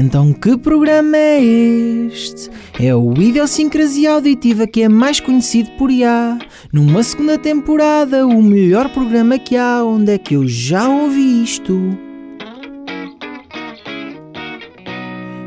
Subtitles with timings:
[0.00, 2.48] Então que programa é este?
[2.78, 6.38] É o Idiosincrasia Auditiva que é mais conhecido por IA.
[6.72, 11.76] Numa segunda temporada, o melhor programa que há, onde é que eu já ouvi isto?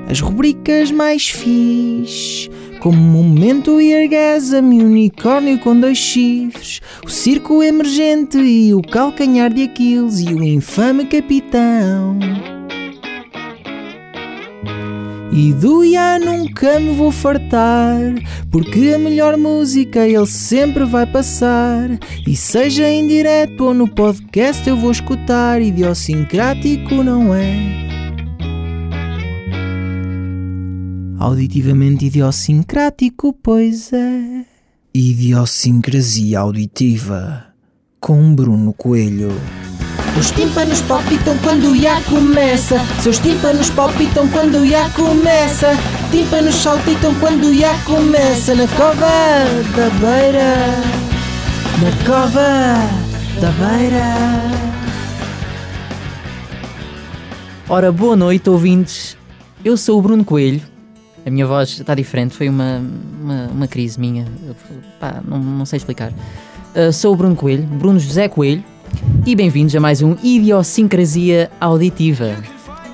[0.09, 2.49] As rubricas mais fixe,
[2.81, 9.53] como Momento e Orgasmo e Unicórnio com dois chifres, o Circo Emergente e o Calcanhar
[9.53, 12.19] de Aquiles e o Infame Capitão.
[15.33, 18.01] E do Iá nunca me vou fartar,
[18.51, 21.89] porque a melhor música ele sempre vai passar.
[22.27, 27.81] E seja em direto ou no podcast eu vou escutar, idiosincrático não é?
[31.17, 34.43] Auditivamente idiosincrático, pois é.
[34.93, 37.45] Idiosincrasia auditiva
[38.01, 39.31] com Bruno Coelho.
[40.19, 42.79] Os tímpanos palpitam quando o começa.
[43.01, 45.69] Seus tímpanos palpitam quando o começa.
[46.11, 48.53] Tímpanos saltitam quando o começa.
[48.53, 49.07] Na cova
[49.75, 50.55] da beira.
[51.81, 52.75] Na cova
[53.39, 54.61] da beira.
[57.69, 59.17] Ora, boa noite, ouvintes.
[59.63, 60.61] Eu sou o Bruno Coelho.
[61.25, 62.81] A minha voz está diferente, foi uma,
[63.21, 64.25] uma, uma crise minha.
[64.99, 66.11] Pá, não, não sei explicar.
[66.75, 68.63] Uh, sou o Bruno Coelho, Bruno José Coelho,
[69.25, 72.35] e bem-vindos a mais um Idiosincrasia Auditiva.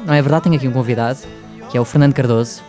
[0.05, 0.43] Não é verdade?
[0.43, 1.19] Tenho aqui um convidado,
[1.69, 2.61] que é o Fernando Cardoso.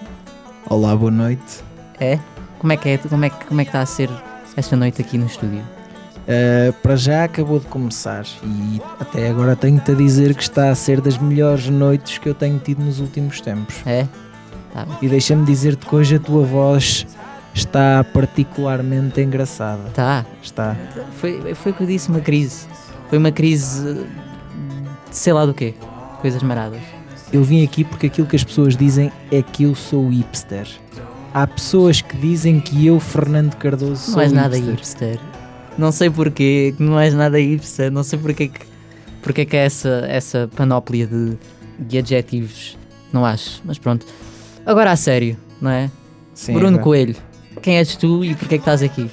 [0.69, 1.63] Olá, boa noite.
[2.01, 2.19] É?
[2.59, 4.11] Como é que, é, como é, que, como é que está a ser
[4.57, 5.61] esta noite aqui no estúdio?
[5.61, 10.75] Uh, para já acabou de começar e até agora tenho-te a dizer que está a
[10.75, 13.77] ser das melhores noites que eu tenho tido nos últimos tempos.
[13.87, 14.07] É?
[14.75, 14.87] Tá.
[15.01, 17.07] E deixa-me dizer-te que hoje a tua voz
[17.55, 19.91] está particularmente engraçada.
[19.95, 20.27] Tá.
[20.43, 20.77] Está.
[21.17, 22.67] Foi, foi o que eu disse, uma crise.
[23.09, 24.07] Foi uma crise de
[25.11, 25.75] sei lá do quê.
[26.21, 26.81] Coisas maradas.
[27.33, 30.67] Eu vim aqui porque aquilo que as pessoas dizem é que eu sou hipster.
[31.33, 35.19] Há pessoas que dizem que eu, Fernando Cardoso, sou Não és nada hipster.
[35.77, 37.91] Não sei porquê, que não és nada hipster.
[37.91, 38.61] Não sei porque que,
[39.23, 41.37] porque que é essa, essa panóplia de,
[41.79, 42.77] de adjetivos.
[43.13, 44.07] Não acho, mas pronto.
[44.67, 45.91] Agora a sério, não é?
[46.35, 46.83] Sim, Bruno agora.
[46.83, 47.17] Coelho,
[47.63, 49.11] quem és tu e porquê que estás aqui?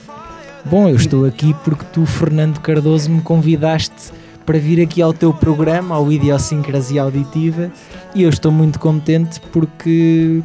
[0.65, 4.11] Bom, eu estou aqui porque tu, Fernando Cardoso, me convidaste
[4.45, 7.71] para vir aqui ao teu programa, ao Idiosincrasia Auditiva,
[8.13, 10.41] e eu estou muito contente porque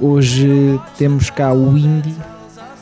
[0.00, 2.14] hoje temos cá o Indy,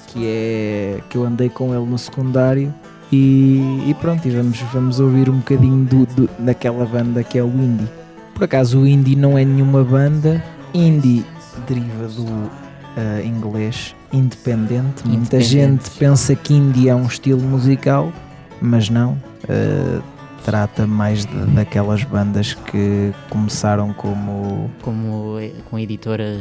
[0.09, 2.72] que é que eu andei com ele no secundário,
[3.11, 7.43] e, e pronto, e vamos, vamos ouvir um bocadinho do, do- daquela banda que é
[7.43, 7.88] o Indy.
[8.34, 10.43] Por acaso o Indie não é nenhuma banda,
[10.75, 11.25] Indie
[11.67, 12.50] deriva do
[12.97, 15.07] ah, inglês independente.
[15.07, 15.45] Muita Independente.
[15.49, 18.13] gente pensa que indie é um estilo musical,
[18.61, 19.17] mas não.
[19.49, 20.01] Ah,
[20.45, 26.39] trata mais de- daquelas bandas que começaram como Como eh, com editoras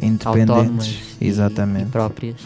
[0.00, 1.82] Independentes, autónomas e- exatamente.
[1.88, 2.36] e próprias.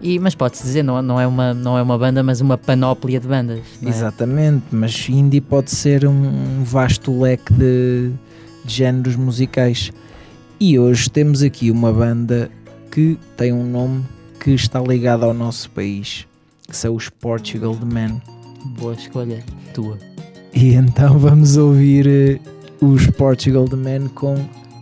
[0.00, 3.20] E, mas pode-se dizer, não, não, é uma, não é uma banda, mas uma panóplia
[3.20, 3.60] de bandas.
[3.82, 3.88] é?
[3.88, 8.10] Exatamente, mas indie pode ser um vasto leque de,
[8.64, 9.92] de géneros musicais.
[10.58, 12.50] E hoje temos aqui uma banda
[12.92, 14.04] que tem um nome
[14.38, 16.26] que está ligado ao nosso país,
[16.68, 18.20] que são os Portugal The Man.
[18.78, 19.42] Boa escolha
[19.72, 19.98] tua.
[20.52, 22.38] E então vamos ouvir eh,
[22.82, 24.34] os Portugal The Man com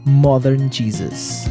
[0.04, 1.48] Modern Jesus.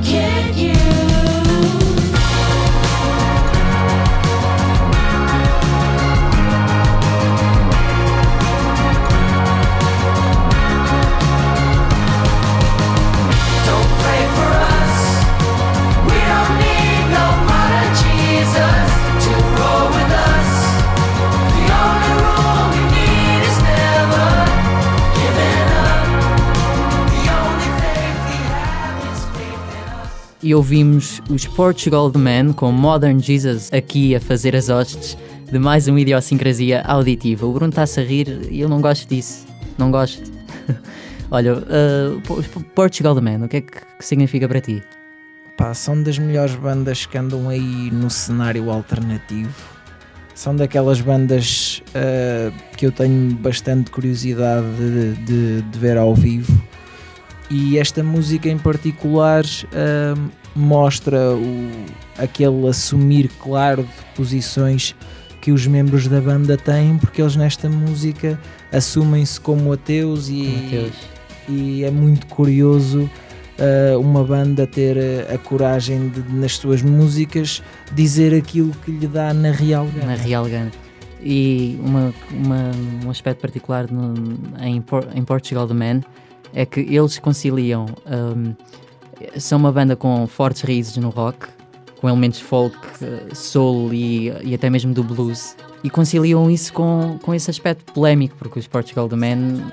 [0.00, 0.97] You
[30.58, 35.16] ouvimos os Portugal The Man com Modern Jesus aqui a fazer as hostes
[35.52, 37.46] de mais uma idiosincrasia auditiva.
[37.46, 39.46] O Bruno está-se a rir e eu não gosto disso.
[39.78, 40.20] Não gosto.
[41.30, 42.42] Olha, uh, Po-
[42.74, 44.82] Portugal The Man, o que é que, que significa para ti?
[45.56, 49.54] Pá, são das melhores bandas que andam aí no cenário alternativo.
[50.34, 56.60] São daquelas bandas ah, que eu tenho bastante curiosidade de, de- de ver ao vivo.
[57.50, 60.14] E esta música em particular ah,
[60.54, 61.70] mostra o,
[62.18, 64.94] aquele assumir claro de posições
[65.40, 68.38] que os membros da banda têm, porque eles nesta música
[68.72, 70.92] assumem-se como ateus e, Mateus?
[71.48, 73.08] e é muito curioso
[73.58, 77.62] uh, uma banda ter uh, a coragem de, nas suas músicas,
[77.94, 80.16] dizer aquilo que lhe dá na real na gana.
[80.16, 80.70] Real Gun.
[81.22, 82.70] E uma, uma-
[83.06, 84.14] um aspecto particular no-
[84.60, 84.82] em,
[85.14, 86.00] em Portugal The Man
[86.52, 87.86] é que eles conciliam.
[88.06, 88.54] um,
[89.38, 91.46] são uma banda com fortes raízes no rock,
[92.00, 92.76] com elementos folk,
[93.34, 95.56] soul e, e até mesmo do blues.
[95.82, 99.70] E conciliam isso com, com esse aspecto polémico, porque os Portugal The Man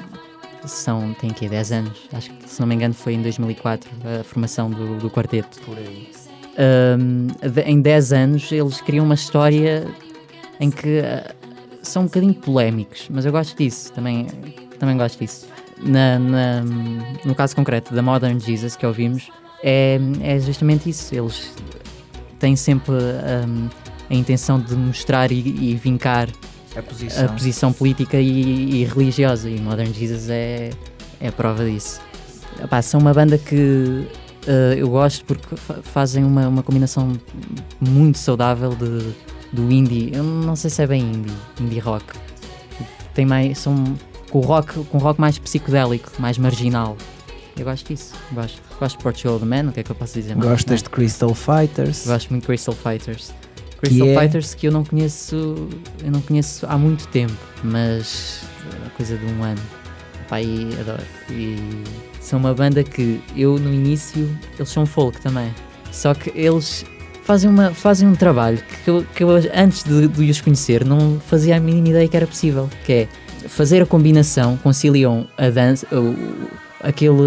[0.66, 2.00] são, têm aqui 10 anos.
[2.14, 3.90] Acho que, se não me engano, foi em 2004
[4.20, 5.60] a formação do, do quarteto.
[6.58, 9.86] Um, de- em 10 anos eles criam uma história
[10.60, 11.34] em que ah,
[11.84, 14.26] são um bocadinho polémicos, mas eu gosto disso, também,
[14.80, 15.48] também gosto disso.
[15.86, 16.64] Na, na-
[17.24, 19.30] no caso concreto da Modern Jesus que ouvimos,
[19.64, 21.14] é, é justamente isso.
[21.14, 21.54] Eles
[22.40, 23.70] têm sempre um,
[24.10, 26.28] a intenção de mostrar e, e vincar
[26.76, 27.26] A posição.
[27.26, 30.72] a posição política e, e religiosa, e Modern Jesus é,
[31.22, 32.02] é a prova disso.
[32.64, 34.08] Epá, são uma banda que
[34.48, 37.12] eh, eu gosto porque fa- fazem uma, uma combinação
[37.82, 39.14] muito saudável de,
[39.52, 40.12] do indie.
[40.14, 42.06] Eu não sei se é bem indie, indie rock.
[43.14, 43.84] Tem mais, são
[44.36, 46.98] com rock, com rock mais psicodélico, mais marginal.
[47.58, 48.14] Eu gosto disso.
[48.34, 50.50] Gosto, gosto de Portugal The Man, o que é que eu posso dizer mais?
[50.50, 52.06] Gostas de Crystal Fighters?
[52.06, 53.34] Gosto muito de Crystal Fighters.
[53.80, 54.20] Crystal é?
[54.20, 55.70] Fighters que eu não conheço,
[56.04, 58.42] eu não conheço há muito tempo, mas
[58.86, 59.62] a coisa de um ano.
[60.34, 61.04] E adoro.
[61.30, 61.56] E
[62.20, 65.50] são uma banda que eu no início, eles são folk também.
[65.94, 66.84] Só que eles
[67.24, 71.22] fazem, uma, fazem um trabalho que eu, que eu antes de, de os conhecer não
[71.22, 73.08] fazia a mínima ideia que era possível, que é
[73.48, 75.88] fazer a combinação, conciliam a dança,
[76.82, 77.22] aquele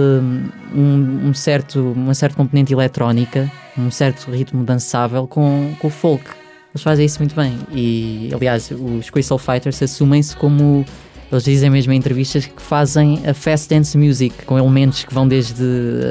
[0.75, 6.25] um, um certo, uma certa componente eletrónica, um certo ritmo dançável com, com o folk.
[6.73, 7.59] Eles fazem isso muito bem.
[7.73, 10.85] E aliás, os Crystal Fighters assumem-se como
[11.31, 15.29] eles dizem mesmo em entrevistas que fazem a fast dance music com elementos que vão
[15.29, 15.63] desde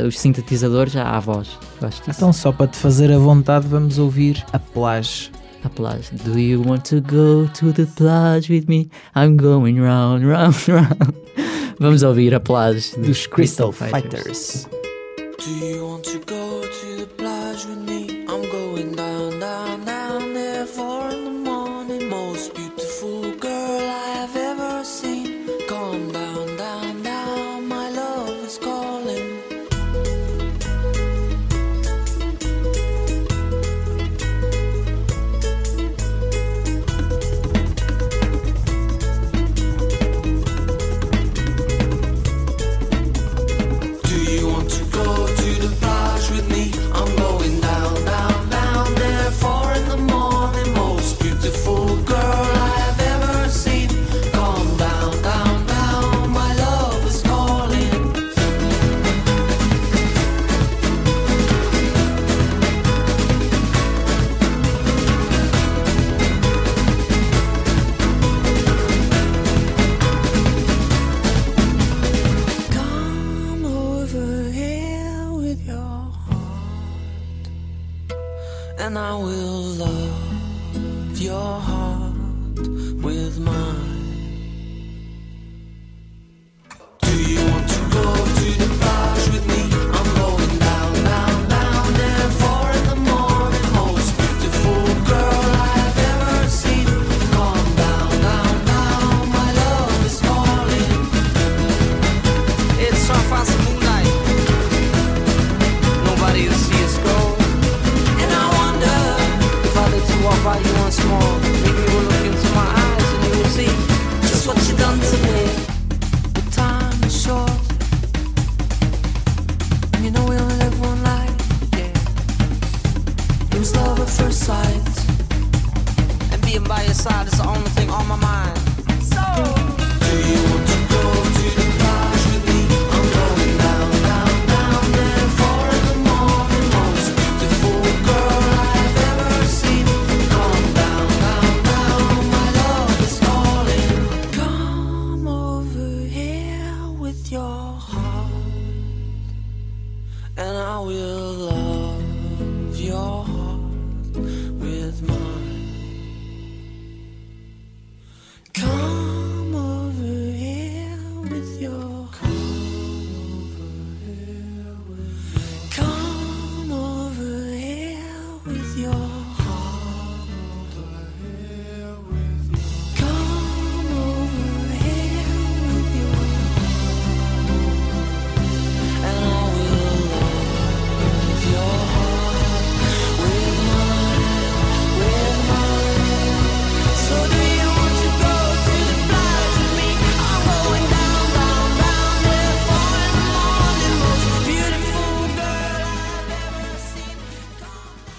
[0.08, 1.58] os sintetizadores à voz.
[1.82, 2.12] Gosto disso.
[2.18, 5.32] Então, só para te fazer a vontade, vamos ouvir a Plage.
[5.68, 6.10] A plage.
[6.24, 8.90] Do you want to go to the plage with me?
[9.16, 11.14] I'm going round, round, round.
[11.78, 14.66] Vamos ouvir a plage Dos Crystal Fighters.
[15.44, 17.37] Do you want to go to the plage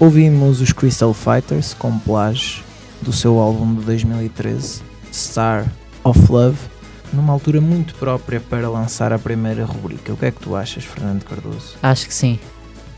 [0.08, 2.62] Ouvimos os Crystal Fighters com Plage
[3.02, 4.80] do seu álbum de 2013,
[5.12, 5.66] Star
[6.02, 6.56] of Love,
[7.12, 10.10] numa altura muito própria para lançar a primeira rubrica.
[10.10, 11.74] O que é que tu achas, Fernando Cardoso?
[11.82, 12.38] Acho que sim.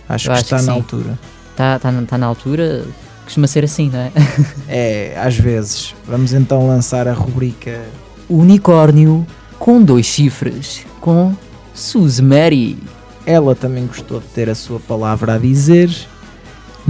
[0.09, 0.79] Acho Eu que acho está que na sim.
[0.79, 1.19] altura.
[1.50, 2.85] Está tá, na- tá na altura.
[3.25, 4.12] Costuma ser assim, não é?
[4.69, 5.93] É, às vezes.
[6.07, 7.83] Vamos então lançar a rubrica.
[8.29, 9.26] Unicórnio
[9.59, 10.87] com dois chifres.
[11.00, 11.35] Com
[11.75, 12.79] Suzy Mary.
[13.26, 15.90] Ela também gostou de ter a sua palavra a dizer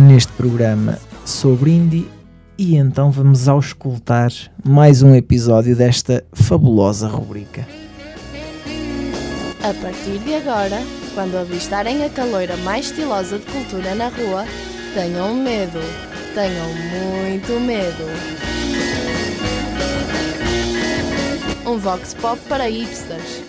[0.00, 2.08] neste programa sobre indie.
[2.56, 4.32] E então vamos auscultar
[4.64, 7.66] mais um episódio desta fabulosa rubrica.
[9.62, 10.80] A partir de agora,
[11.14, 14.44] quando avistarem a caloira mais estilosa de cultura na rua,
[14.94, 15.80] tenham medo.
[16.34, 18.04] Tenham muito medo.
[21.66, 23.42] Um vox pop para hipsters.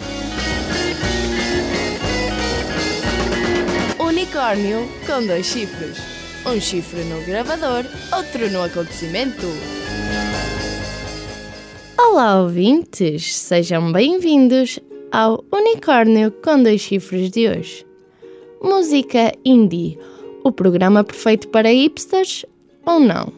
[4.00, 6.11] Unicórnio com dois chifres.
[6.43, 7.86] Um chifre no gravador,
[8.17, 9.45] outro no acontecimento.
[12.00, 13.36] Olá, ouvintes!
[13.36, 14.79] Sejam bem-vindos
[15.12, 17.86] ao Unicórnio com dois chifres de hoje.
[18.60, 20.00] Música indie,
[20.43, 22.43] o programa perfeito para hipsters
[22.88, 23.31] ou não?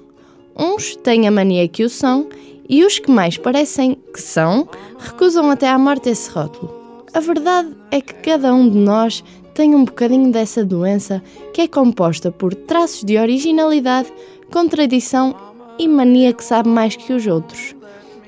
[0.57, 2.29] Uns têm a mania que o são
[2.69, 4.65] e os que mais parecem que são
[4.97, 6.73] recusam até à morte esse rótulo.
[7.13, 9.21] A verdade é que cada um de nós
[9.53, 11.21] tem um bocadinho dessa doença
[11.53, 14.11] que é composta por traços de originalidade,
[14.51, 15.35] contradição
[15.77, 17.75] e mania que sabe mais que os outros.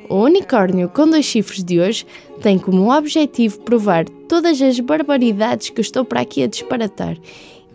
[0.10, 2.06] O unicórnio com dois chifres de hoje
[2.42, 7.18] tem como objetivo provar todas as barbaridades que estou para aqui a disparatar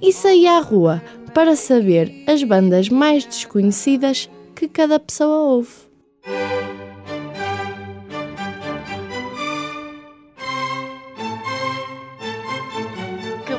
[0.01, 1.03] e sair à rua
[1.35, 5.90] para saber as bandas mais desconhecidas que cada pessoa ouve.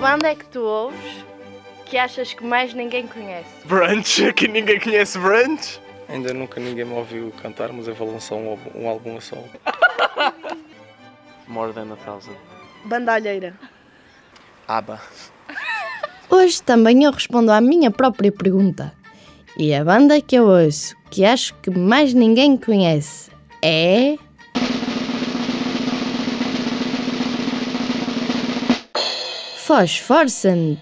[0.02, 1.26] Banda é que tu ouves
[1.86, 3.50] que achas que mais ninguém conhece?
[3.66, 5.80] Brunch, que ninguém conhece Brunch.
[6.10, 9.22] Ainda nunca ninguém me ouviu cantar, mas eu vou lançar um, álbum- um álbum a
[9.22, 9.48] solo.
[11.48, 12.36] More than a thousand.
[12.86, 13.54] Bandalheira.
[14.68, 15.00] ABBA.
[16.30, 18.94] Hoje também eu respondo à minha própria pergunta.
[19.58, 23.30] E a banda que eu ouço, que acho que mais ninguém conhece,
[23.62, 24.16] é.
[29.66, 30.80] Fosforescent.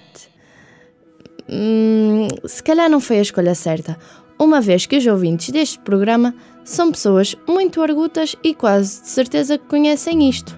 [1.49, 3.97] Hum, se calhar não foi a escolha certa,
[4.39, 6.33] uma vez que os ouvintes deste programa
[6.63, 10.57] são pessoas muito argutas e quase de certeza que conhecem isto.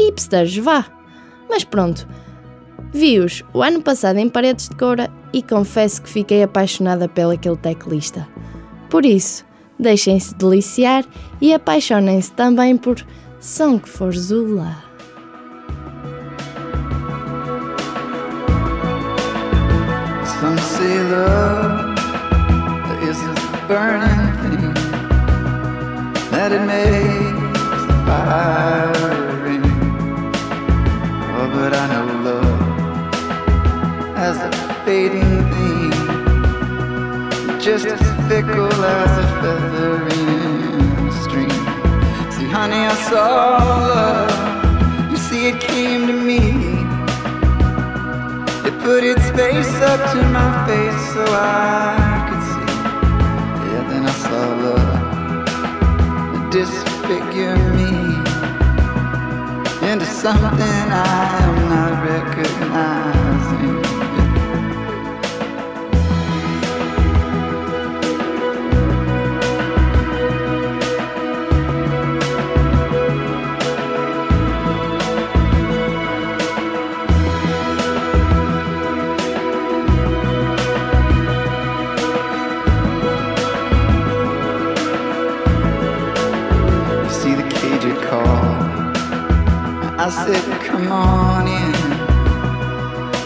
[0.00, 0.86] Hipsters, vá!
[1.48, 2.08] Mas pronto,
[2.92, 7.56] Vi-os o ano passado em Paredes de Coura e confesso que fiquei apaixonada pelo aquele
[7.56, 8.28] teclista.
[8.90, 9.46] Por isso,
[9.78, 11.04] deixem-se deliciar
[11.40, 12.96] e apaixonem-se também por
[13.40, 14.91] Song for Zula.
[20.82, 21.96] Say love
[23.08, 23.34] is a
[23.68, 24.74] burning thing
[26.32, 28.90] that it makes the fire
[29.44, 29.68] ring.
[31.36, 32.62] Oh, but I know love
[34.26, 34.50] as a
[34.84, 35.92] fading thing,
[37.60, 41.62] just as fickle as a feather in a stream.
[42.34, 43.30] See, honey, I saw
[43.94, 45.12] love.
[45.12, 46.51] You see, it came to me.
[48.82, 52.74] Put its face up to my face so I could see.
[53.68, 55.02] Yeah, then I saw love
[56.50, 57.92] disfigure me
[59.88, 63.21] into something I am not recognizing.
[90.92, 91.48] Called.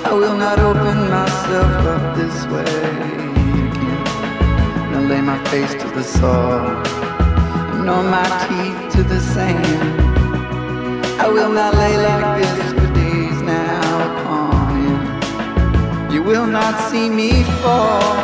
[0.09, 2.77] I will not open myself up this way
[3.27, 4.05] again.
[4.93, 6.63] Now lay my face to the soil,
[7.85, 9.83] nor my teeth to the sand.
[11.21, 16.13] I will not lay like this for days now upon end.
[16.15, 18.15] You will not see me fall,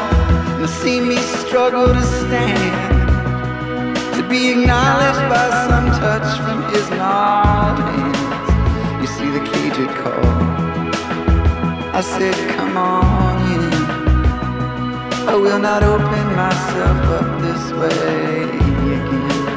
[0.58, 3.02] nor see me struggle to stand.
[4.14, 6.86] To be acknowledged by some touch from his.
[7.96, 8.01] You
[9.74, 10.24] call.
[11.94, 13.72] I said, come on in.
[15.28, 18.42] I will not open myself up this way
[18.98, 19.51] again.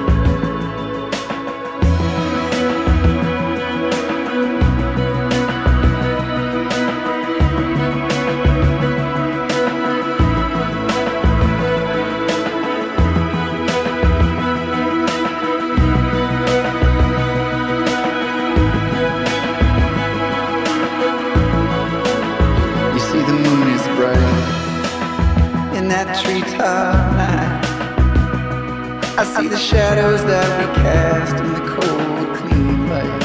[29.76, 33.24] Shadows that we cast in the cold, clean light.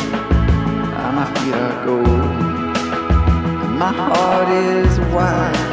[0.99, 2.09] Ah, my feet are gold,
[3.65, 5.69] and my heart is wide.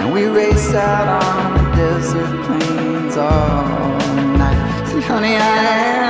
[0.00, 3.96] And we race out on the desert plains all
[4.42, 4.88] night.
[4.88, 5.56] See, honey, I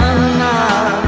[0.07, 1.08] am not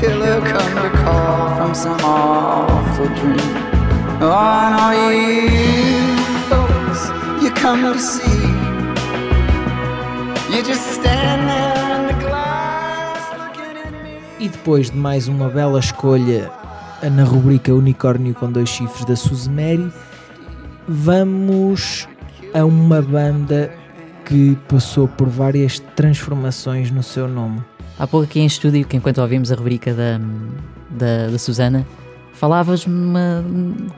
[0.00, 3.38] killer come to call from some awful dream.
[4.20, 6.16] Oh, I know you
[6.50, 7.00] folks
[7.42, 8.46] you come to see.
[10.54, 14.18] You just stand there in the glass looking at me.
[14.38, 16.50] E depois de mais uma bela escolha
[17.02, 19.92] na rubrica Unicórnio com dois chifres da Suzy Mary,
[20.86, 22.08] vamos
[22.54, 23.72] a uma banda
[24.24, 27.62] que passou por várias transformações no seu nome.
[27.98, 30.20] Há pouco aqui em estúdio, que enquanto ouvimos a rubrica da,
[30.90, 31.84] da, da Susana,
[32.32, 32.94] falavas-me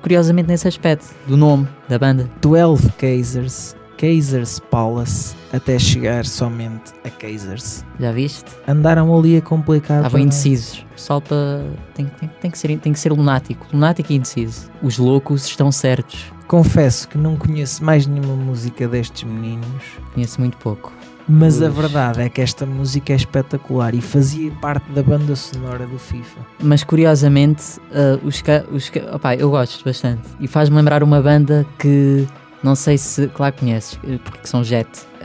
[0.00, 2.28] curiosamente nesse aspecto, do nome da banda.
[2.40, 7.84] 12 Kaisers, Kaisers Palace, até chegar somente a Kaisers.
[8.00, 8.50] Já viste?
[8.66, 9.98] Andaram ali a complicar.
[9.98, 10.86] Estavam indecisos.
[10.96, 11.66] Só para.
[11.94, 13.66] Tem, tem, tem, que ser, tem que ser lunático.
[13.70, 14.70] Lunático e indeciso.
[14.82, 16.32] Os loucos estão certos.
[16.48, 19.84] Confesso que não conheço mais nenhuma música destes meninos,
[20.14, 20.92] Conheço muito pouco.
[21.30, 21.74] Mas a Ux.
[21.76, 26.40] verdade é que esta música é espetacular e fazia parte da banda sonora do FIFA.
[26.62, 27.62] Mas curiosamente,
[27.94, 30.22] ah, os, ca- os ca- opá, eu gosto bastante.
[30.40, 32.26] E faz-me lembrar uma banda que
[32.62, 34.88] não sei se, claro que conheces, eh, porque são Jet.
[35.22, 35.24] Ah,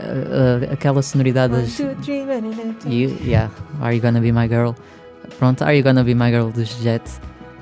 [0.70, 1.78] ah, aquela sonoridade das.
[2.86, 4.70] You, yeah, Are You Gonna Be My Girl?
[5.38, 7.02] Pronto, Are You Gonna Be My Girl dos Jet.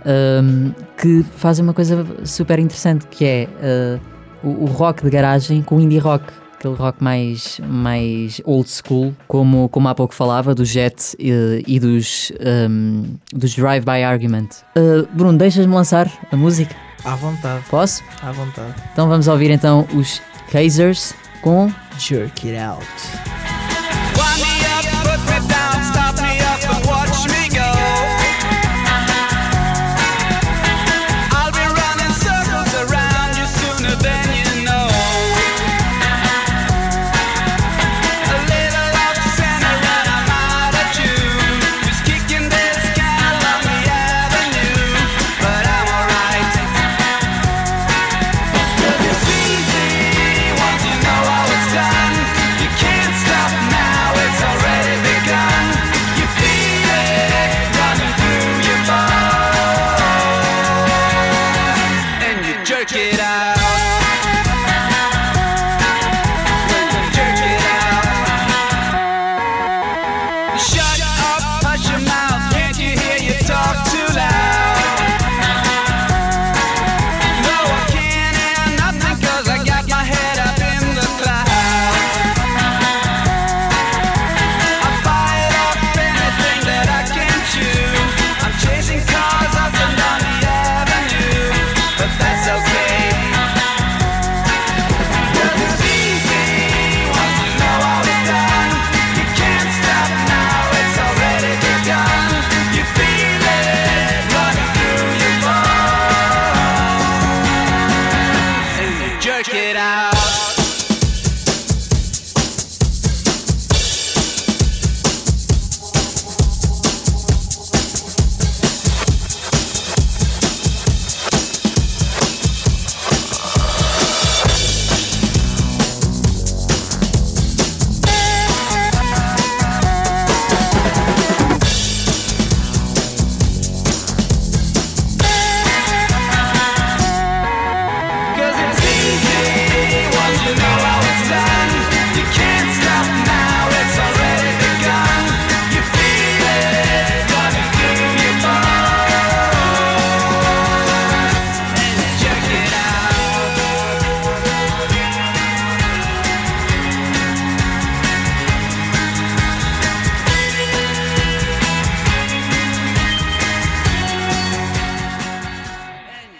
[0.06, 3.98] Ahm, que fazem uma coisa super interessante que é ah,
[4.42, 6.24] o, o rock de garagem com o indie rock.
[6.64, 11.78] Aquele rock mais, mais old school, como, como há pouco falava, do Jet e, e
[11.78, 14.48] dos, ahm, dos Drive-By Argument.
[14.74, 16.74] Ah, Bruno, deixas-me lançar a música?
[17.04, 18.02] À vontade, Posso?
[18.22, 18.74] à vontade.
[18.94, 23.43] Então vamos ouvir então os Kazers com Jerk it out.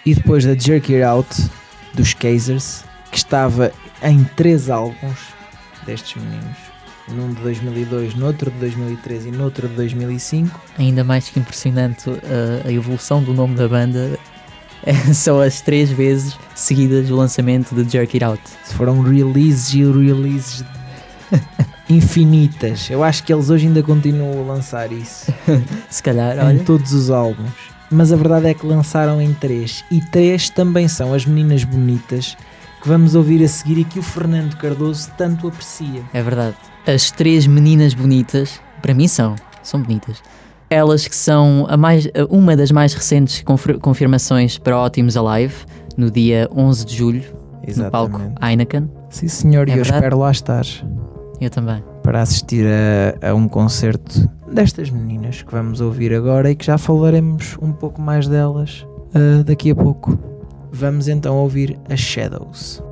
[0.05, 1.49] E depois da Jerk It Out
[1.93, 3.71] dos Kazers, que estava
[4.03, 5.19] em três álbuns
[5.85, 6.57] destes meninos.
[7.07, 10.59] Num de 2002, noutro de 2003 e noutro de 2005.
[10.77, 12.17] Ainda mais que impressionante uh,
[12.65, 14.17] a evolução do nome da banda
[15.13, 18.41] só as três vezes seguidas do lançamento de Jerk It Out.
[18.73, 20.63] Foram releases e releases
[21.89, 22.89] infinitas.
[22.89, 25.31] Eu acho que eles hoje ainda continuam a lançar isso
[25.89, 26.63] Se calhar, em olha.
[26.63, 27.74] todos os álbuns.
[27.91, 29.83] Mas a verdade é que lançaram em três.
[29.91, 32.35] E três também são as meninas bonitas
[32.81, 36.01] que vamos ouvir a seguir e que o Fernando Cardoso tanto aprecia.
[36.13, 36.55] É verdade.
[36.87, 40.21] As três meninas bonitas, para mim são, são bonitas.
[40.69, 45.55] Elas que são a mais, uma das mais recentes confir- confirmações para Ótimos Alive,
[45.95, 47.23] no dia 11 de julho,
[47.77, 48.89] no palco Heineken.
[49.09, 49.97] Sim, senhor, É e eu verdade?
[49.97, 50.65] espero lá estar
[51.39, 51.83] Eu também.
[52.05, 56.77] Para assistir a, a um concerto destas meninas que vamos ouvir agora e que já
[56.77, 60.17] falaremos um pouco mais delas ah, daqui a pouco.
[60.71, 62.83] Vamos então ouvir as Shadows.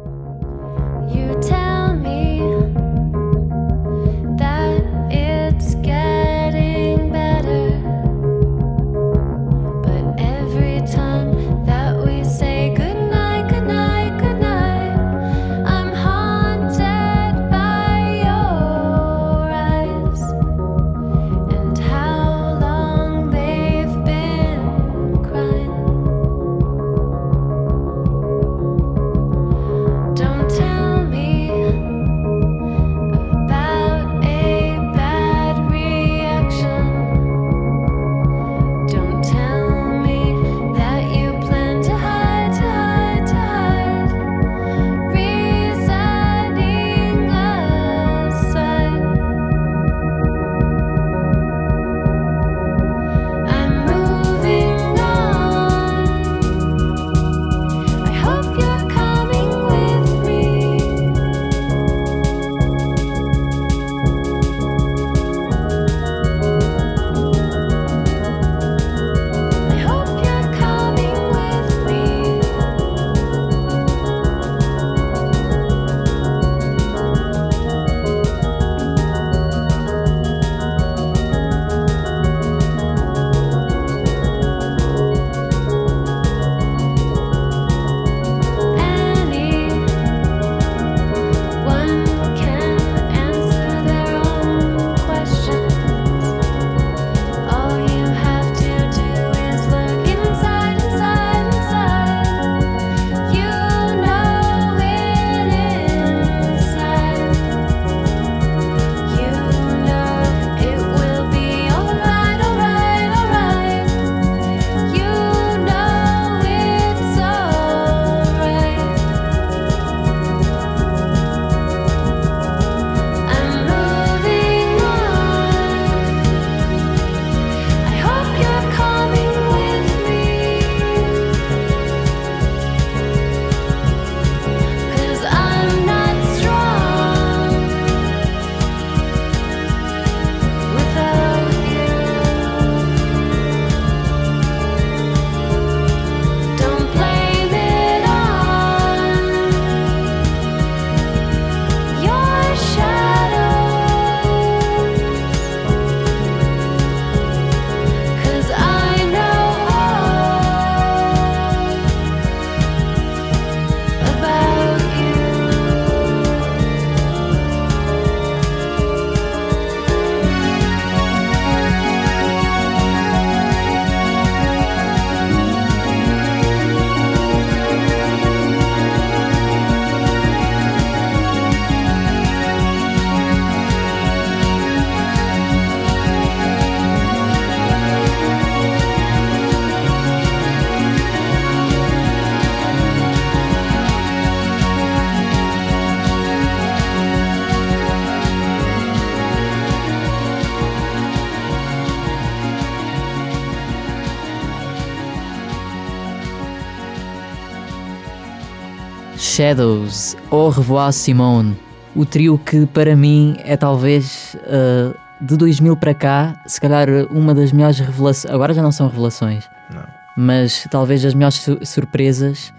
[209.48, 211.54] Shadows, Au revoir Simone.
[211.94, 217.34] O trio que para mim é talvez uh, de 2000 para cá, se calhar uma
[217.36, 218.34] das melhores revelações.
[218.34, 219.84] Agora já não são revelações, Não.
[220.16, 222.54] mas talvez das melhores su- surpresas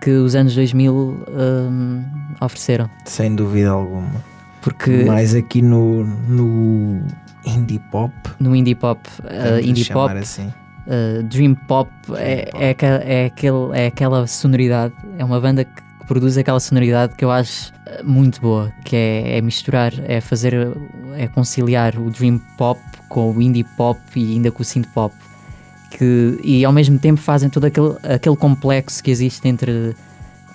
[0.00, 0.92] que os anos 2000
[1.28, 2.04] um,
[2.40, 2.90] ofereceram.
[3.04, 4.10] Sem dúvida alguma.
[4.62, 7.02] Porque Mais aqui no, no
[7.46, 10.52] indie pop, no indie pop, uh, indie pop, assim.
[10.88, 15.85] Uh, Dream Pop, é, é, aqua- é aquele, é aquela sonoridade, é uma banda que
[16.06, 20.54] produz aquela sonoridade que eu acho uh, muito boa, que é, é misturar, é fazer,
[21.14, 25.14] é conciliar o Dream Pop com o Indie Pop e ainda com o Synth Pop.
[25.90, 29.94] Que, e ao mesmo tempo fazem todo aquele, aquele complexo que existe entre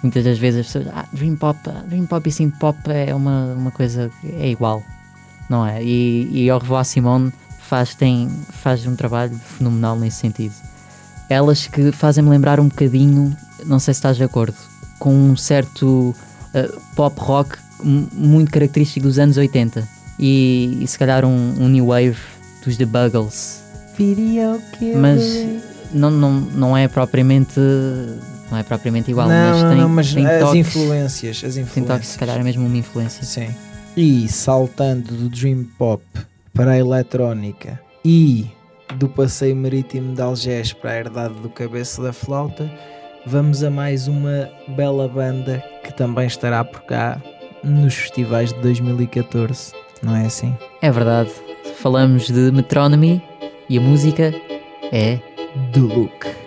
[0.03, 3.13] muitas das vezes as pessoas, ah, Dream Pop, ah, Dream Pop e Synth Pop é
[3.13, 4.83] uma, uma coisa, é igual,
[5.49, 5.83] não é?
[5.83, 10.53] E, e ao revoir Simone faz, tem, faz um trabalho fenomenal nesse sentido.
[11.29, 13.35] Elas que fazem-me lembrar um bocadinho,
[13.65, 14.57] não sei se estás de acordo,
[15.01, 16.15] com um certo
[16.53, 19.87] uh, pop rock muito característico dos anos 80
[20.19, 22.19] e, e se calhar um, um new wave
[22.63, 23.63] dos The Buggles,
[24.95, 25.23] mas
[25.91, 27.59] não, não, não é propriamente
[28.51, 31.63] não é propriamente igual, não, mas tem, não, mas tem as toques, influências, as tem
[31.63, 32.07] toques, influências.
[32.07, 33.23] se calhar é mesmo uma influência.
[33.23, 33.49] Sim.
[33.97, 36.03] E saltando do Dream Pop
[36.53, 38.51] para a eletrónica e
[38.99, 42.69] do passeio marítimo de Algés para a herdade do cabeça da flauta,
[43.25, 47.21] vamos a mais uma bela banda que também estará por cá
[47.63, 50.55] nos festivais de 2014, não é assim?
[50.81, 51.31] É verdade.
[51.77, 53.21] Falamos de Metronomy
[53.69, 54.33] e a música
[54.91, 55.19] é
[55.71, 56.40] Do Look.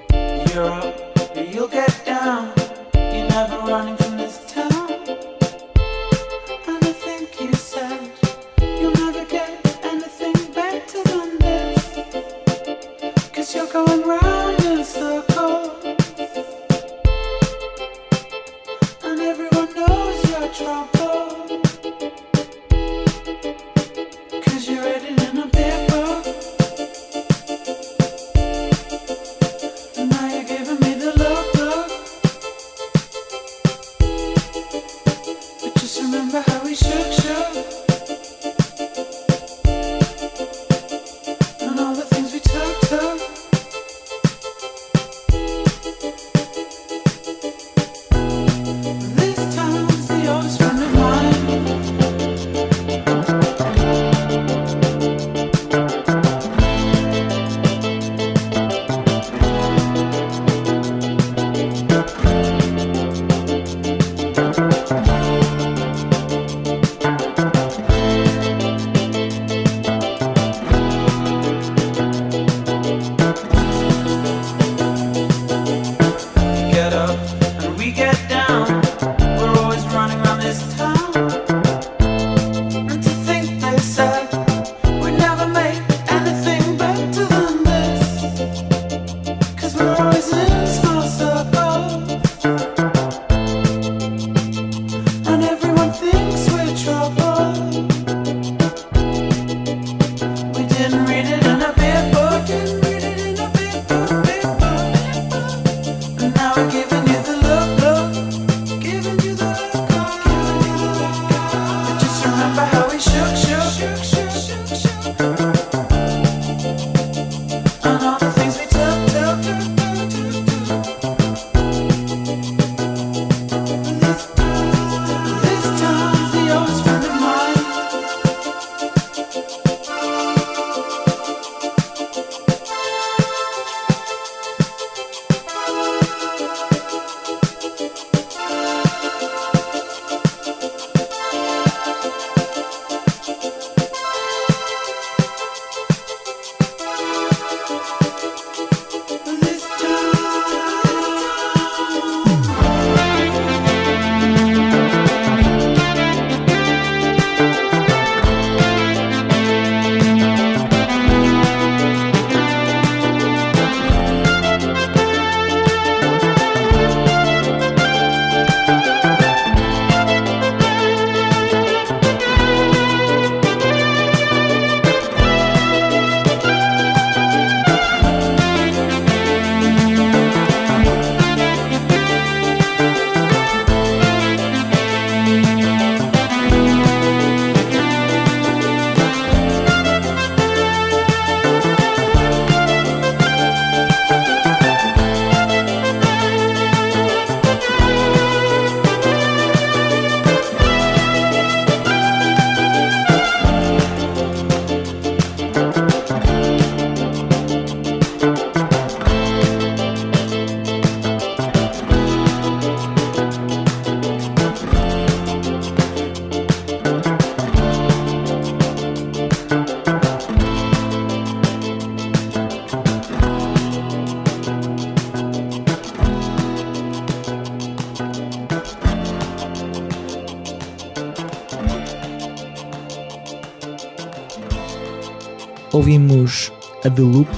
[236.94, 237.28] The Look,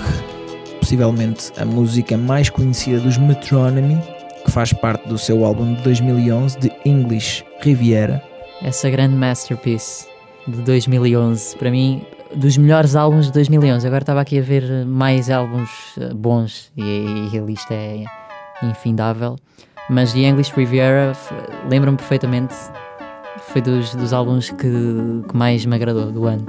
[0.81, 3.99] possivelmente a música mais conhecida dos Metronomy,
[4.45, 8.23] que faz parte do seu álbum de 2011, The English Riviera.
[8.63, 10.07] Essa grande masterpiece
[10.47, 12.03] de 2011, para mim,
[12.35, 13.87] dos melhores álbuns de 2011.
[13.87, 18.05] Agora estava aqui a ver mais álbuns eh, bons e, e a lista é
[18.63, 19.37] infindável.
[19.89, 21.13] Mas The English Riviera,
[21.71, 22.55] lembro-me perfeitamente,
[23.49, 26.45] foi dos, dos álbuns que, que mais me agradou do ano.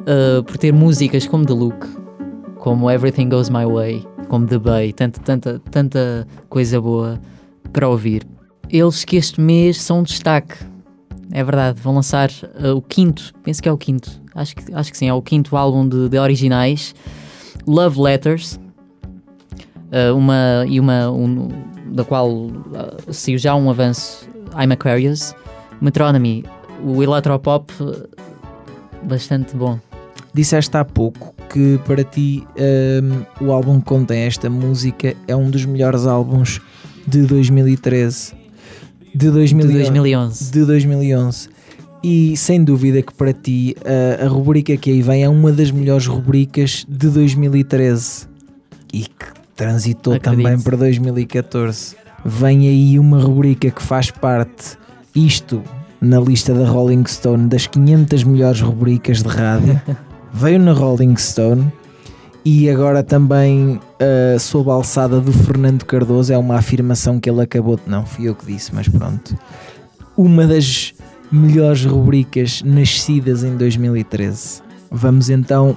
[0.00, 2.01] Uh, por ter músicas como The Look,
[2.62, 7.20] como Everything Goes My Way, como The Bay, tanta, tanta, tanta coisa boa
[7.72, 8.24] para ouvir.
[8.70, 10.54] Eles que este mês são um destaque.
[11.32, 14.92] É verdade, vão lançar uh, o quinto, penso que é o quinto, acho que, acho
[14.92, 16.94] que sim, é o quinto álbum de, de originais,
[17.66, 18.60] Love Letters,
[19.90, 21.48] uh, uma, e uma, um,
[21.86, 25.34] da qual uh, saiu já um avanço, I'm Aquarius,
[25.80, 26.44] Metronomy,
[26.84, 28.08] o electropop, uh,
[29.02, 29.80] bastante bom.
[30.32, 35.50] Disseste há pouco que para ti hum, o álbum que contém esta música é um
[35.50, 36.60] dos melhores álbuns
[37.06, 38.32] de 2013.
[39.14, 40.50] De, 2000 De 2011.
[40.50, 41.48] De 2011.
[42.02, 45.70] E sem dúvida que para ti a, a rubrica que aí vem é uma das
[45.70, 48.26] melhores rubricas de 2013
[48.92, 50.42] e que transitou Acredito.
[50.42, 51.96] também para 2014.
[52.24, 54.78] Vem aí uma rubrica que faz parte,
[55.14, 55.62] isto
[56.00, 59.80] na lista da Rolling Stone, das 500 melhores rubricas de rádio.
[60.32, 61.72] Veio na Rolling Stone
[62.44, 66.32] e agora também uh, sob a alçada do Fernando Cardoso.
[66.32, 67.82] É uma afirmação que ele acabou de.
[67.86, 69.36] Não, fui eu que disse, mas pronto.
[70.16, 70.94] Uma das
[71.30, 74.62] melhores rubricas nascidas em 2013.
[74.90, 75.76] Vamos então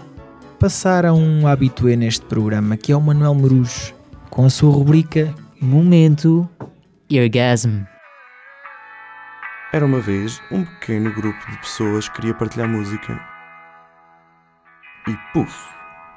[0.60, 3.93] passar a um habitué neste programa, que é o Manuel Marujo,
[4.30, 6.47] com a sua rubrica Momento
[7.12, 7.84] Orgasm.
[9.72, 13.35] Era uma vez um pequeno grupo de pessoas que queria partilhar música.
[15.08, 15.53] E puf,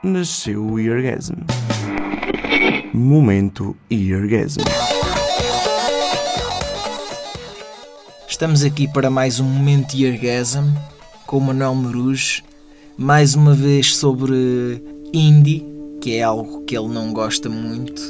[0.03, 1.35] nasceu o Eargasm.
[2.95, 4.61] Momento Eargasm.
[8.29, 10.65] Estamos aqui para mais um momento de orgasm
[11.27, 12.43] com o Manuel Marujo,
[12.97, 14.83] mais uma vez sobre
[15.13, 15.65] indie,
[16.01, 18.01] que é algo que ele não gosta muito.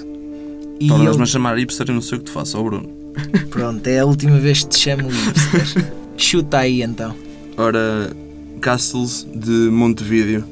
[0.79, 2.89] E Tornas-me ele- a chamar hipster e não sei o que te faço, ó Bruno.
[3.51, 5.93] Pronto, é a última vez que te chamo hipster.
[6.17, 7.15] Chuta aí então.
[7.57, 8.13] Ora,
[8.61, 10.45] Castles de Montevideo.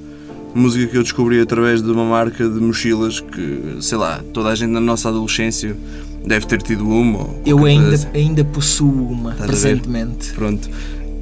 [0.56, 4.54] Música que eu descobri através de uma marca de mochilas que, sei lá, toda a
[4.54, 5.76] gente na nossa adolescência
[6.24, 7.28] deve ter tido uma.
[7.44, 8.06] Eu ainda, assim.
[8.14, 10.32] ainda possuo uma Estás presentemente.
[10.32, 10.68] Pronto.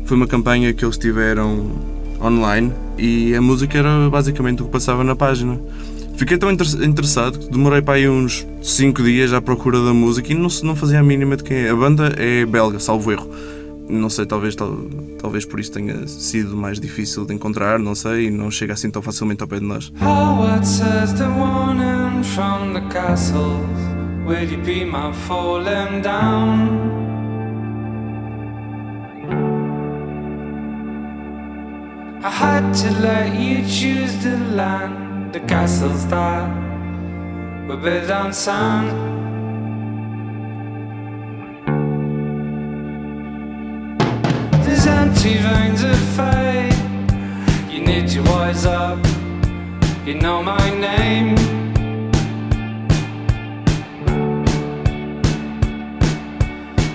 [0.05, 1.70] Foi uma campanha que eles tiveram
[2.22, 5.59] online e a música era basicamente o que passava na página.
[6.16, 10.30] Fiquei tão inter- interessado que demorei para aí uns 5 dias à procura da música
[10.32, 11.70] e não, se- não fazia a mínima de quem é.
[11.70, 13.28] A banda é belga, salvo erro.
[13.89, 14.78] Não sei, talvez, tal-
[15.20, 18.91] talvez por isso tenha sido mais difícil de encontrar, não sei, e não chega assim
[18.91, 19.93] tão facilmente ao pé de nós.
[20.01, 23.61] Howard says the warning from the castles.
[24.26, 26.95] Will you be my falling down?
[32.22, 36.49] I had to let you choose the land, the castles that
[37.68, 39.13] were built on sand.
[45.14, 47.72] Empty veins of fate.
[47.72, 48.98] You need to wise up.
[50.04, 51.36] You know my name.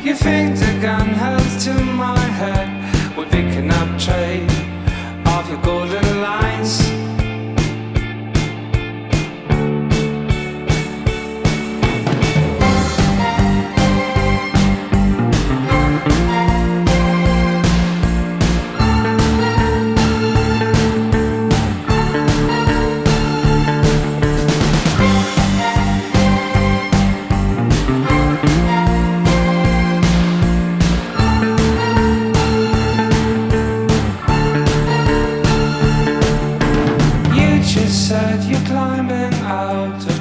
[0.04, 2.70] You think the gun held to my head.
[3.18, 4.52] We're picking up trade
[5.26, 6.09] of your golden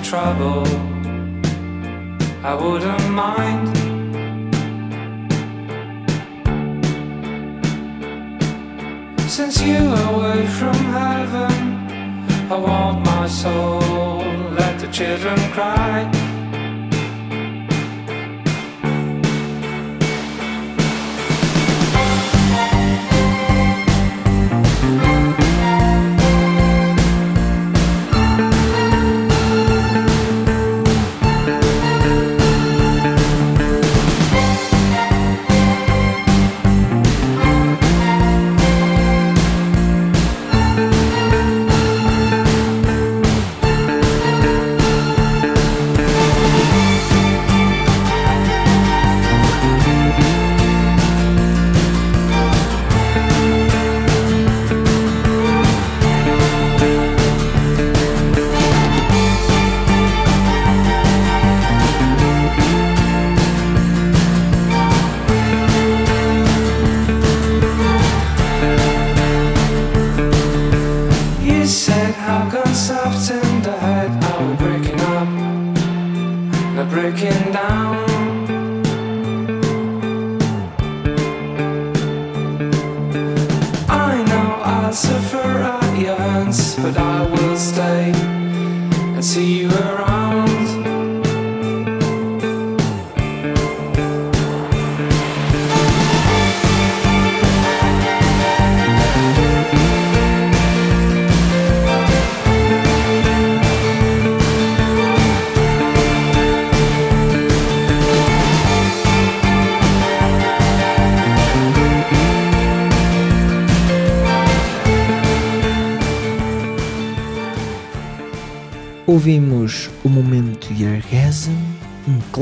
[0.09, 0.67] trouble.
[2.43, 3.77] I wouldn't mind.
[9.29, 11.53] Since you are away from heaven,
[12.51, 14.25] I want my soul.
[14.59, 16.18] Let the children cry.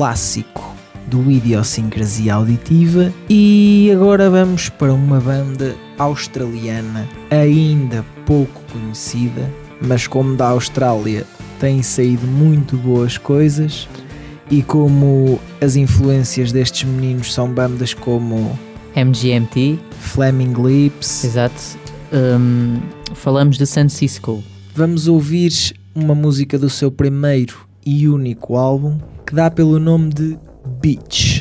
[0.06, 0.72] Clássico
[1.08, 9.52] do Idiosincrasia Auditiva, e agora vamos para uma banda australiana ainda pouco conhecida,
[9.82, 11.26] mas como da Austrália
[11.58, 13.88] têm saído muito boas coisas,
[14.48, 18.56] e como as influências destes meninos são bandas como
[18.94, 21.60] MGMT, Flaming Lips, exato.
[22.12, 22.78] Hum,
[23.12, 24.40] falamos de San Cisco.
[24.72, 25.52] vamos ouvir
[25.92, 30.38] uma música do seu primeiro e único álbum que dá pelo nome de
[30.80, 31.35] Beach.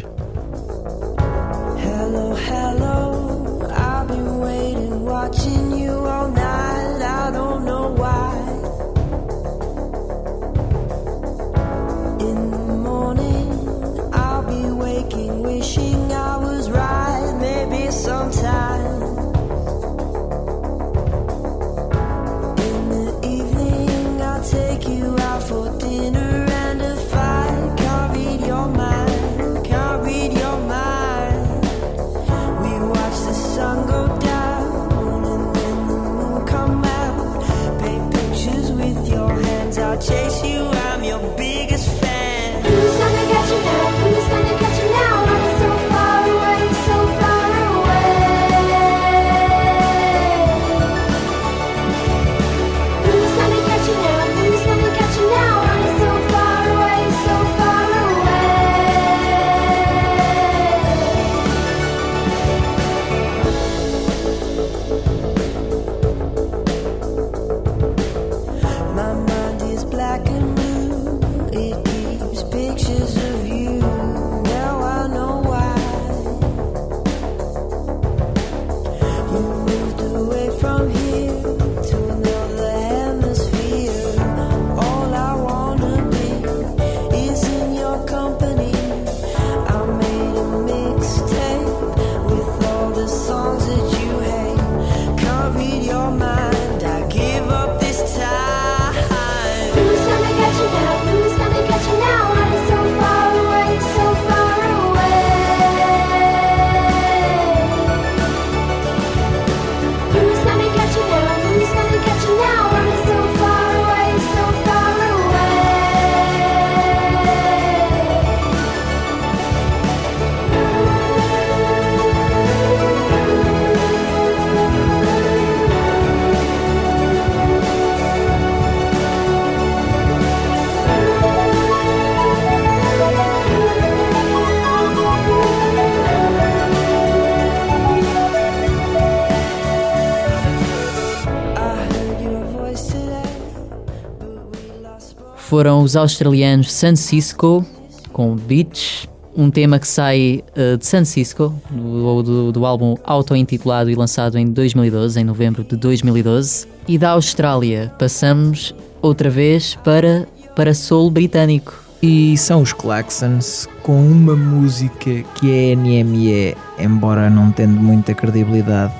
[145.55, 147.65] Foram os australianos San Cisco
[148.11, 153.89] com Beach, um tema que sai eh, de San Cisco, do, do, do álbum auto-intitulado
[153.89, 156.67] e lançado em 2012, em novembro de 2012.
[156.89, 160.27] E da Austrália passamos outra vez para,
[160.57, 161.73] para Soul britânico.
[162.03, 168.93] E são os Claxons com uma música que a NME, embora não tendo muita credibilidade,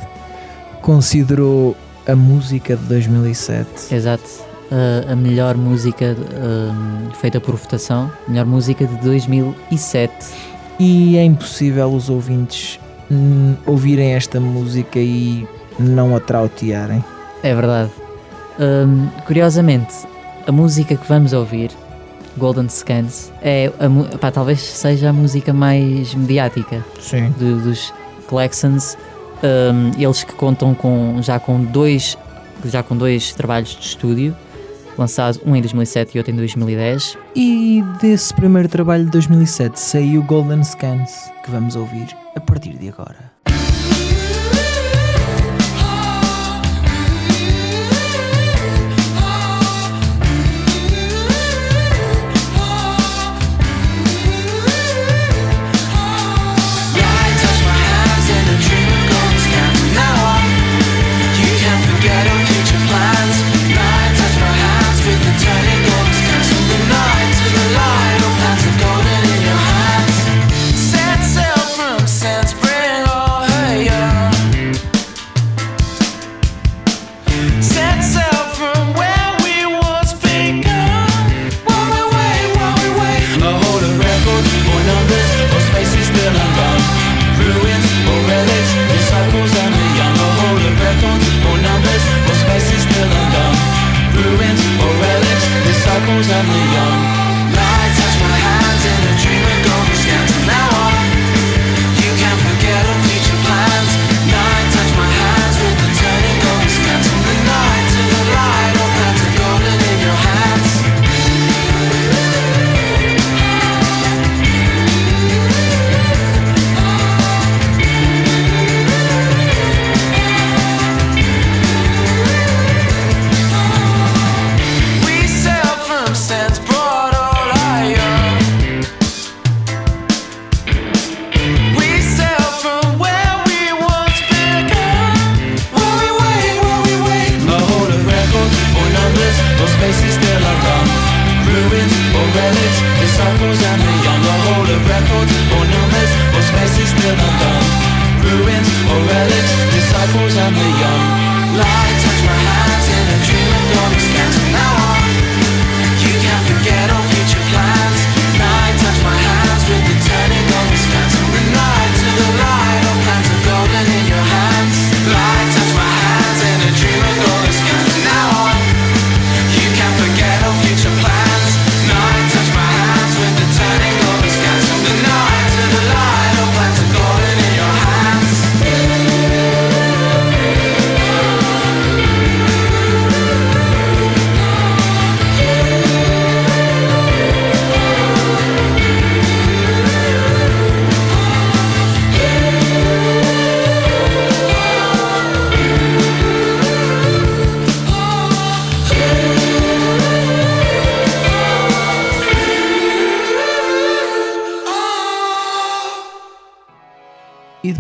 [0.82, 1.76] considerou
[2.08, 3.94] a música de 2007.
[3.94, 4.55] Exato.
[4.72, 10.12] Uh, a melhor música um, feita por votação, melhor música de 2007.
[10.80, 12.80] E é impossível os ouvintes
[13.12, 15.48] hum, ouvirem esta música e
[15.80, 17.04] não a trautearem.
[17.44, 17.92] É verdade.
[18.60, 19.94] Um, curiosamente,
[20.48, 21.70] a música que vamos ouvir,
[22.38, 26.84] Golden Scans, é a pá, talvez seja a música mais mediática
[27.38, 27.94] do- dos
[28.28, 28.98] Claxons.
[29.44, 32.18] Um, eles que contam com, já, com dois,
[32.66, 34.36] já com dois trabalhos de estúdio,
[34.98, 37.18] lançado um em 2007 e outro em 2010.
[37.36, 42.90] E desse primeiro trabalho de 2007 saiu Golden Scans, que vamos ouvir a partir de
[42.90, 43.35] agora.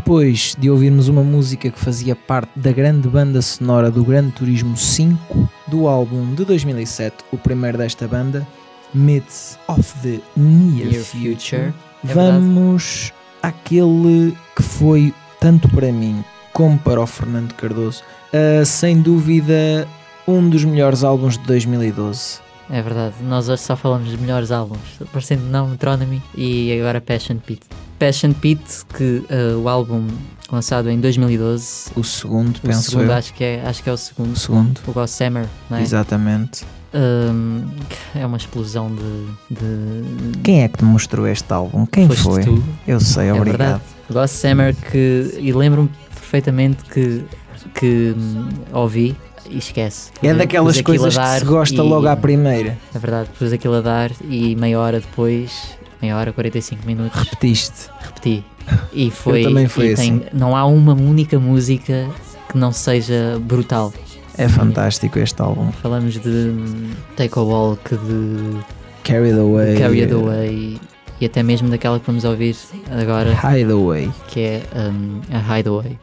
[0.05, 4.77] Depois de ouvirmos uma música que fazia parte da grande banda sonora do Gran Turismo
[4.77, 8.47] 5, do álbum de 2007, o primeiro desta banda,
[8.93, 16.77] Myths of the Near, Near Future, é vamos àquele que foi, tanto para mim como
[16.77, 19.87] para o Fernando Cardoso, ah, sem dúvida
[20.27, 22.41] um dos melhores álbuns de 2012.
[22.69, 27.37] É verdade, nós hoje só falamos dos melhores álbuns, parecendo não Metronomy e agora Passion
[27.37, 27.65] Pit.
[27.99, 28.61] Passion Pit,
[28.95, 30.07] que uh, o álbum
[30.51, 33.13] lançado em 2012, O segundo, o penso segundo eu.
[33.13, 34.79] acho que é, acho que é o segundo, O segundo.
[34.87, 35.81] o Gossamer, não é?
[35.81, 36.63] Exatamente.
[36.93, 37.65] Um,
[38.15, 41.85] é uma explosão de, de Quem é que te mostrou este álbum?
[41.85, 42.43] Quem Foste foi?
[42.43, 42.63] tu.
[42.87, 43.57] Eu sei, É obrigado.
[43.59, 43.83] verdade.
[44.09, 45.35] Gossamer que.
[45.39, 47.25] E lembro-me perfeitamente que,
[47.73, 49.13] que hum, ouvi
[49.49, 50.11] e esquece.
[50.23, 52.77] É daquelas coisas que se gosta e- logo à primeira.
[52.93, 55.51] É verdade, pus aquilo a dar e meia hora depois,
[56.05, 57.19] meia hora, 45 minutos.
[57.19, 57.89] Repetiste.
[57.99, 58.43] Repeti.
[58.93, 59.43] E foi.
[59.43, 60.21] também foi e tem- assim.
[60.33, 62.07] Não há uma única música
[62.49, 63.91] que não seja brutal.
[64.37, 65.71] É fantástico este álbum.
[65.71, 66.53] Falamos de
[67.15, 68.59] Take a Walk, de
[69.03, 69.77] Carried Away.
[69.77, 70.79] Carry It Away
[71.21, 72.55] e até mesmo daquela que vamos ouvir
[72.91, 74.11] agora, Hideaway.
[74.27, 75.97] que é hum, a Hideaway.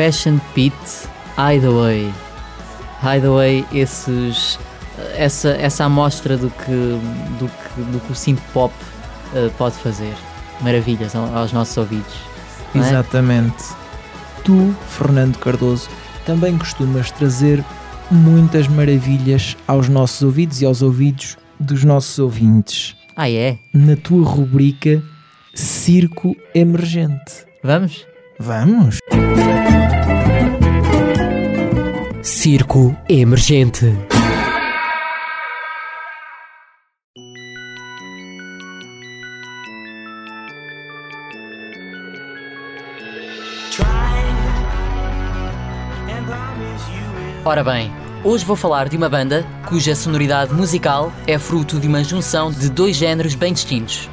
[0.00, 0.72] Passion Pit,
[1.36, 2.10] Hideaway.
[3.02, 4.58] Hideaway, esses,
[5.14, 6.98] essa, essa amostra do que,
[7.38, 8.72] do que, do que o synth pop
[9.34, 10.14] eh, pode fazer.
[10.62, 12.14] Maravilhas ao- aos nossos ouvidos.
[12.74, 12.78] é?
[12.78, 13.62] Exatamente.
[14.42, 15.90] Tu, Fernando Cardoso,
[16.24, 17.62] também costumas trazer
[18.10, 22.96] muitas maravilhas aos nossos ouvidos e aos ouvidos dos nossos ouvintes.
[23.14, 23.58] Ah, é?
[23.74, 25.02] Na tua rubrica
[25.52, 27.44] Circo Emergente.
[27.62, 28.06] Vamos?
[28.38, 28.99] Vamos!
[32.22, 33.86] Circo Emergente.
[47.44, 47.92] Ora bem,
[48.22, 52.70] hoje vou falar de uma banda cuja sonoridade musical é fruto de uma junção de
[52.70, 54.08] dois géneros bem distintos: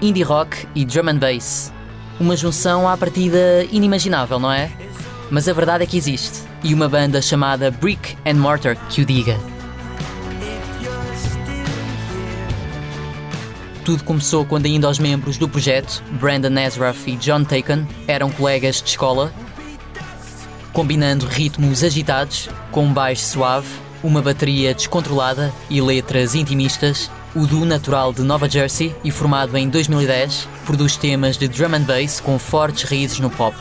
[0.00, 1.75] indie rock e drum and bass.
[2.18, 4.70] Uma junção à partida inimaginável, não é?
[5.30, 9.04] Mas a verdade é que existe, e uma banda chamada Brick and Mortar que o
[9.04, 9.38] diga.
[13.84, 18.82] Tudo começou quando ainda os membros do projeto, Brandon Nazareth e John Taken, eram colegas
[18.82, 19.32] de escola
[20.76, 23.66] combinando ritmos agitados com um baixo suave,
[24.02, 29.68] uma bateria descontrolada e letras intimistas, o duo natural de Nova Jersey e formado em
[29.68, 33.54] 2010 produz temas de drum and bass com fortes raízes no pop.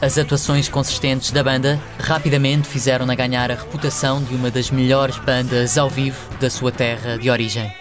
[0.00, 5.76] As atuações consistentes da banda rapidamente fizeram-na ganhar a reputação de uma das melhores bandas
[5.76, 7.74] ao vivo da sua terra de origem.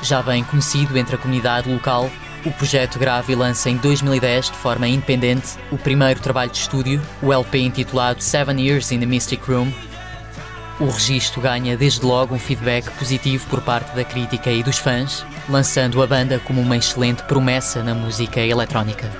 [0.00, 2.10] Já bem conhecido entre a comunidade local,
[2.46, 7.02] o projeto grava e lança em 2010 de forma independente o primeiro trabalho de estúdio,
[7.20, 9.70] o LP intitulado Seven Years in the Mystic Room.
[10.80, 15.26] O registro ganha desde logo um feedback positivo por parte da crítica e dos fãs,
[15.46, 19.10] lançando a banda como uma excelente promessa na música eletrónica.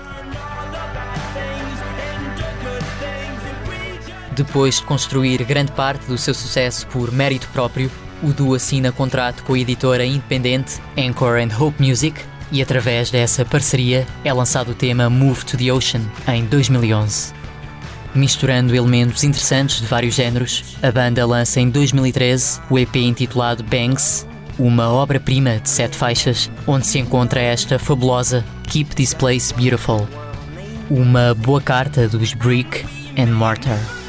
[4.33, 7.91] Depois de construir grande parte do seu sucesso por mérito próprio,
[8.23, 13.45] o duo assina contrato com a editora independente Anchor and Hope Music e através dessa
[13.45, 17.40] parceria é lançado o tema Move to the Ocean em 2011.
[18.15, 24.27] Misturando elementos interessantes de vários géneros, a banda lança em 2013 o EP intitulado Bangs,
[24.59, 30.09] uma obra-prima de sete faixas, onde se encontra esta fabulosa Keep This Place Beautiful,
[30.91, 32.85] uma boa carta dos Brick
[33.17, 34.00] and Mortar.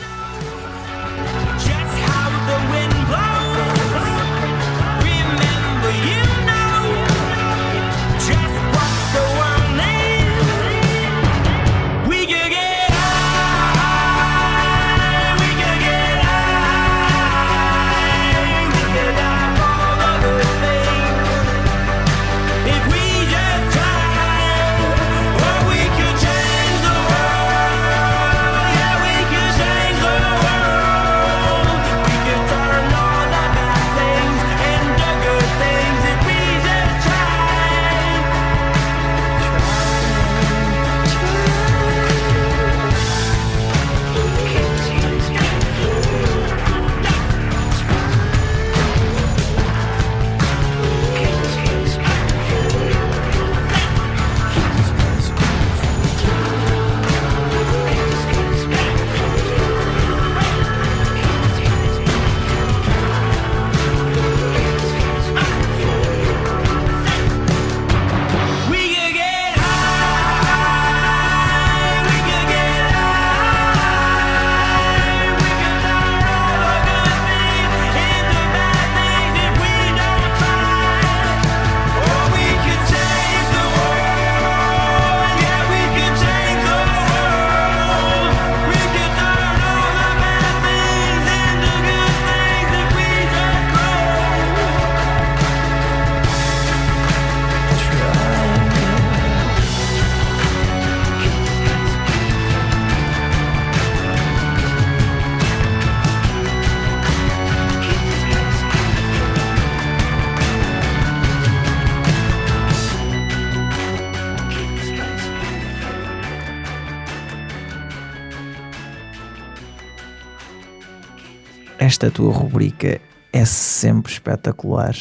[122.04, 123.00] Esta tua rubrica
[123.32, 124.96] é sempre espetacular.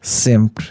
[0.00, 0.66] Sempre.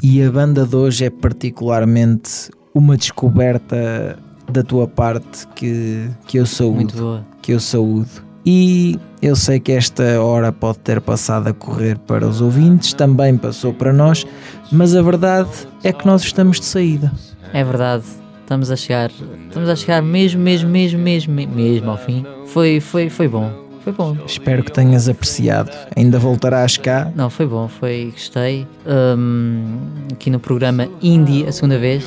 [0.00, 4.16] E a banda de hoje é particularmente uma descoberta
[4.48, 6.76] da tua parte que, que eu saúdo.
[6.76, 7.26] Muito boa.
[7.42, 8.08] Que eu saúdo.
[8.46, 13.36] E eu sei que esta hora pode ter passado a correr para os ouvintes, também
[13.36, 14.24] passou para nós,
[14.70, 15.50] mas a verdade
[15.82, 17.12] é que nós estamos de saída.
[17.52, 18.04] É verdade.
[18.42, 19.10] Estamos a chegar,
[19.48, 22.24] estamos a chegar mesmo, mesmo, mesmo, mesmo, me- mesmo ao fim.
[22.46, 23.66] Foi, foi, foi bom.
[23.82, 24.16] Foi bom.
[24.26, 25.70] Espero que tenhas apreciado.
[25.96, 27.10] Ainda voltarás cá.
[27.14, 28.66] Não, foi bom, foi, gostei.
[28.86, 29.78] Hum,
[30.12, 32.04] aqui no programa Indie, a segunda vez.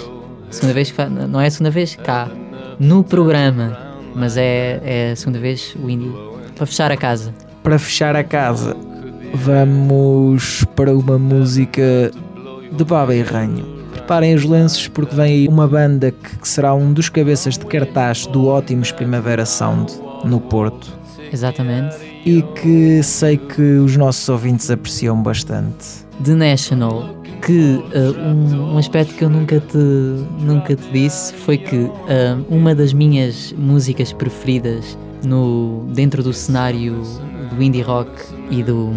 [0.49, 0.93] A segunda vez
[1.29, 2.29] não é a segunda vez cá,
[2.77, 3.77] no programa,
[4.13, 6.11] mas é, é a segunda vez o Indie.
[6.55, 7.33] Para fechar a casa.
[7.63, 8.75] Para fechar a casa,
[9.33, 12.11] vamos para uma música
[12.71, 13.65] de Baba e Ranho.
[13.93, 17.65] Preparem os lenços porque vem aí uma banda que, que será um dos cabeças de
[17.65, 19.93] cartaz do Ótimos Primavera Sound
[20.25, 21.00] no Porto
[21.31, 21.95] Exatamente.
[22.25, 26.05] e que sei que os nossos ouvintes apreciam bastante.
[26.23, 31.57] The National, que uh, um, um aspecto que eu nunca te, nunca te disse foi
[31.57, 31.91] que uh,
[32.49, 37.01] uma das minhas músicas preferidas no, dentro do cenário
[37.49, 38.11] do indie rock
[38.49, 38.91] e do,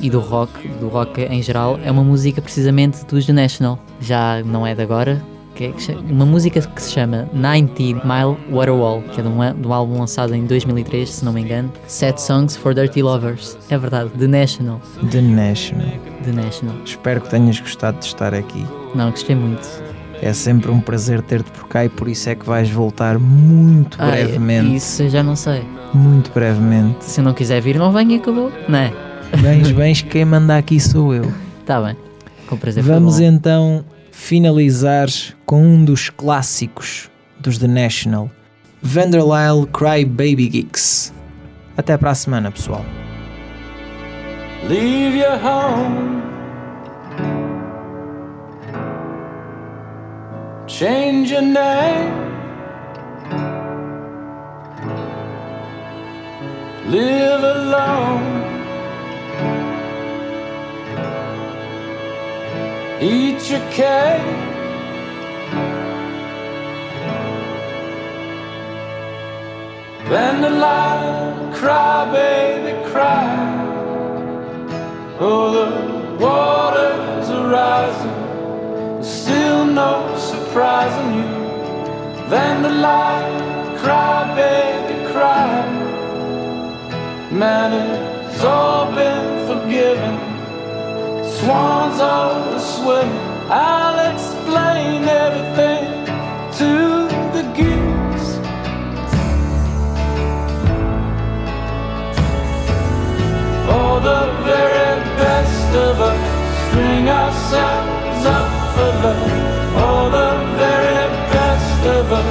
[0.00, 3.78] e do rock, do rock em geral, é uma música precisamente dos The National.
[4.00, 5.22] Já não é de agora,
[5.54, 5.72] que é
[6.10, 9.98] uma música que se chama 90 Mile Waterwall, que é de um, de um álbum
[9.98, 11.72] lançado em 2003, se não me engano.
[11.86, 13.58] Set Songs for Dirty Lovers.
[13.68, 14.80] É verdade, The National.
[15.10, 15.88] The National.
[16.24, 16.76] The National.
[16.84, 18.64] Espero que tenhas gostado de estar aqui.
[18.94, 19.68] Não, gostei muito.
[20.22, 24.00] É sempre um prazer ter-te por cá e por isso é que vais voltar muito
[24.02, 24.76] é- brevemente.
[24.76, 25.62] Isso eu já não sei.
[25.94, 27.04] Muito brevemente.
[27.04, 28.52] Se não quiser vir, não venha acabou.
[28.68, 28.92] Não é?
[29.40, 31.32] Bens, bens, quem manda aqui sou eu.
[31.64, 31.96] Tá bem.
[32.46, 32.82] Com prazer.
[32.82, 33.84] Vamos então
[34.20, 35.08] finalizar
[35.46, 37.10] com um dos clássicos
[37.40, 38.30] dos The National,
[38.82, 41.12] Vanderlyle Cry Baby Geeks.
[41.76, 42.84] Até para a semana, pessoal.
[44.68, 46.20] Leave your home.
[50.68, 52.12] Change your name.
[56.86, 58.39] Live alone.
[63.00, 64.20] Eat your cake.
[70.08, 73.26] Then the line, cry, baby, cry.
[75.18, 79.02] Oh, the waters are rising.
[79.02, 82.28] Still no surprise surprising you.
[82.28, 85.62] Then the light, cry, baby, cry.
[87.30, 87.70] Man,
[88.26, 90.29] it's all been forgiven.
[91.40, 93.18] Swans are swimming.
[93.48, 96.04] I'll explain everything
[96.60, 98.26] to the geeks.
[103.64, 106.20] For the very best of us,
[106.68, 109.32] string ourselves up for love.
[109.76, 110.30] For the
[110.60, 112.28] very best of us,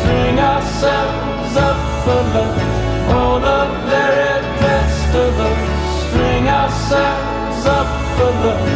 [0.00, 2.60] string ourselves up for love.
[3.08, 8.68] For the very best of us, string ourselves up for love.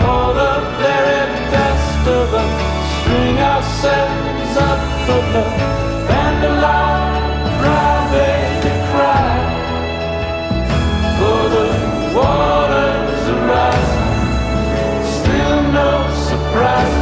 [0.00, 1.22] For the very
[1.54, 2.52] best of us,
[2.96, 5.54] string ourselves up for love.
[6.08, 9.32] Vandalize, cry, baby, cry.
[11.18, 11.66] For the
[12.16, 14.08] waters are rising,
[15.18, 15.90] still no
[16.28, 17.01] surprise